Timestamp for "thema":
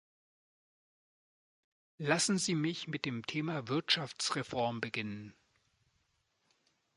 3.27-3.67